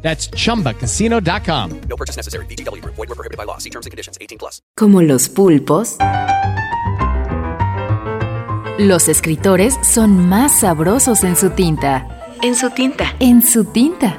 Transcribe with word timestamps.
That's 0.00 0.30
chumbacasino.com. 0.30 1.80
No 1.88 1.96
purchase 1.96 2.16
necessary. 2.16 2.46
BGW. 2.46 2.82
Void 2.84 3.08
were 3.08 3.14
prohibited 3.14 3.36
by 3.36 3.44
law. 3.44 3.58
See 3.58 3.70
terms 3.70 3.86
and 3.86 3.90
conditions. 3.90 4.16
18 4.20 4.38
plus. 4.38 4.62
Como 4.76 5.02
los 5.02 5.28
pulpos, 5.28 5.98
los 8.78 9.08
escritores 9.08 9.78
son 9.82 10.28
más 10.28 10.60
sabrosos 10.60 11.24
en 11.24 11.36
su 11.36 11.50
tinta. 11.50 12.06
En 12.42 12.54
su 12.54 12.70
tinta. 12.70 13.14
En 13.18 13.42
su 13.42 13.64
tinta. 13.64 14.16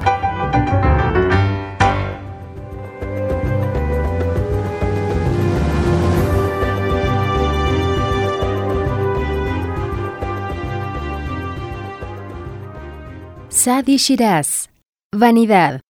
Sadi 13.48 13.98
Shiraz. 13.98 14.70
Vanidad. 15.12 15.80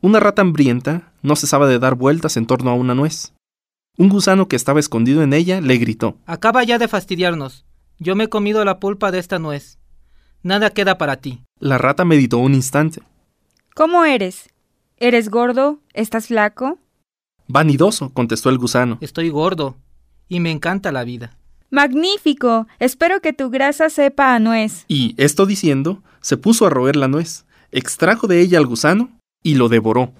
Una 0.00 0.18
rata 0.18 0.40
hambrienta 0.40 1.12
no 1.20 1.36
cesaba 1.36 1.66
de 1.66 1.78
dar 1.78 1.94
vueltas 1.94 2.38
en 2.38 2.46
torno 2.46 2.70
a 2.70 2.74
una 2.74 2.94
nuez. 2.94 3.34
Un 3.98 4.08
gusano 4.08 4.48
que 4.48 4.56
estaba 4.56 4.80
escondido 4.80 5.22
en 5.22 5.34
ella 5.34 5.60
le 5.60 5.76
gritó. 5.76 6.16
Acaba 6.24 6.64
ya 6.64 6.78
de 6.78 6.88
fastidiarnos. 6.88 7.66
Yo 7.98 8.16
me 8.16 8.24
he 8.24 8.28
comido 8.28 8.64
la 8.64 8.80
pulpa 8.80 9.10
de 9.10 9.18
esta 9.18 9.38
nuez. 9.38 9.78
Nada 10.42 10.70
queda 10.70 10.96
para 10.96 11.16
ti. 11.16 11.42
La 11.60 11.76
rata 11.76 12.06
meditó 12.06 12.38
un 12.38 12.54
instante. 12.54 13.02
¿Cómo 13.74 14.06
eres? 14.06 14.48
¿Eres 14.96 15.28
gordo? 15.28 15.80
¿Estás 15.92 16.28
flaco? 16.28 16.78
Vanidoso, 17.48 18.08
contestó 18.08 18.48
el 18.48 18.56
gusano. 18.56 18.96
Estoy 19.02 19.28
gordo 19.28 19.76
y 20.28 20.40
me 20.40 20.50
encanta 20.50 20.92
la 20.92 21.04
vida. 21.04 21.36
Magnífico. 21.70 22.66
Espero 22.78 23.20
que 23.20 23.34
tu 23.34 23.50
grasa 23.50 23.90
sepa 23.90 24.34
a 24.34 24.38
nuez. 24.38 24.86
Y, 24.88 25.14
esto 25.18 25.44
diciendo, 25.44 26.02
se 26.22 26.38
puso 26.38 26.66
a 26.66 26.70
roer 26.70 26.96
la 26.96 27.08
nuez, 27.08 27.45
extrajo 27.70 28.26
de 28.26 28.40
ella 28.40 28.58
al 28.58 28.66
gusano 28.66 29.20
y 29.42 29.54
lo 29.54 29.68
devoró. 29.68 30.12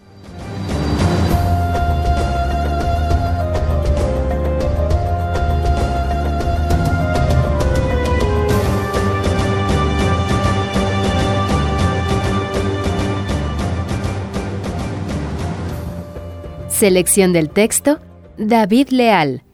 Selección 16.69 17.33
del 17.33 17.49
texto, 17.49 18.01
David 18.37 18.89
Leal. 18.91 19.46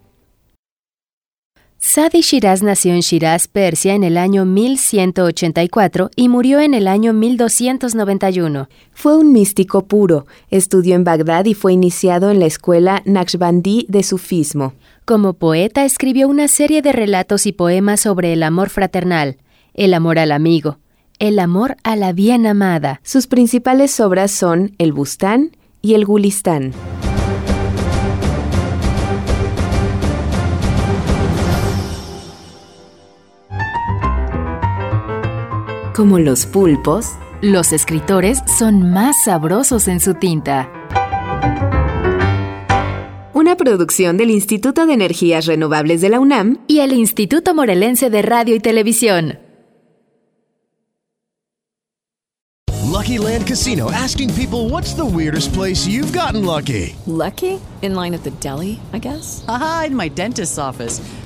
Sadi 1.85 2.21
Shiraz 2.21 2.63
nació 2.63 2.95
en 2.95 3.01
Shiraz, 3.01 3.49
Persia, 3.49 3.95
en 3.95 4.05
el 4.05 4.17
año 4.17 4.45
1184 4.45 6.11
y 6.15 6.29
murió 6.29 6.61
en 6.61 6.75
el 6.75 6.87
año 6.87 7.13
1291. 7.13 8.69
Fue 8.93 9.17
un 9.17 9.33
místico 9.33 9.85
puro, 9.85 10.27
estudió 10.49 10.95
en 10.95 11.03
Bagdad 11.03 11.45
y 11.47 11.55
fue 11.55 11.73
iniciado 11.73 12.31
en 12.31 12.39
la 12.39 12.47
escuela 12.47 13.03
Naqshbandí 13.05 13.87
de 13.89 14.05
sufismo. 14.05 14.75
Como 15.05 15.33
poeta 15.33 15.85
escribió 15.85 16.29
una 16.29 16.47
serie 16.47 16.83
de 16.83 16.93
relatos 16.93 17.47
y 17.47 17.53
poemas 17.53 17.99
sobre 17.99 18.33
el 18.33 18.45
amor 18.45 18.71
fraternal, 18.71 19.39
el 19.75 19.93
amor 19.93 20.21
al 20.21 20.31
amigo, 20.31 20.79
el 21.19 21.41
amor 21.41 21.77
a 21.83 21.97
la 21.97 22.13
bien 22.13 22.47
amada. 22.47 23.01
Sus 23.03 23.27
principales 23.27 23.99
obras 23.99 24.31
son 24.31 24.77
El 24.79 24.93
Bustán 24.93 25.51
y 25.83 25.95
El 25.95 26.05
Gulistán. 26.05 26.73
Como 35.95 36.19
los 36.19 36.47
pulpos, 36.47 37.13
Los 37.43 37.73
escritores 37.73 38.39
son 38.59 38.93
más 38.93 39.17
sabrosos 39.25 39.89
en 39.89 39.99
su 40.01 40.15
tinta. 40.15 40.71
una 43.35 43.57
producción 43.57 44.17
del 44.17 44.31
Instituto 44.31 44.87
de 44.87 44.95
Energías 44.95 45.47
Renovables 45.47 46.01
de 46.01 46.09
la 46.09 46.21
UNAM 46.21 46.59
Y 46.69 46.79
el 46.79 46.93
Instituto 46.93 47.53
Morelense 47.55 48.09
de 48.09 48.23
Radio 48.23 48.55
y 48.55 48.61
Televisión. 48.61 49.41
Lucky 52.89 53.19
Land 53.19 53.47
Casino 53.49 53.91
asking 53.91 54.31
people 54.35 54.69
what's 54.71 54.95
the 54.95 55.05
weirdest 55.05 55.53
place 55.53 55.89
you've 55.89 56.13
gotten 56.17 56.45
lucky? 56.45 56.95
Lucky? 57.07 57.59
In 57.83 57.97
line 57.97 58.15
at 58.15 58.23
the 58.23 58.31
deli, 58.41 58.79
I 58.93 59.01
guess? 59.01 59.45
Aha, 59.49 59.87
in 59.89 59.97
my 59.97 60.09
dentist's 60.09 60.57
office. 60.59 61.01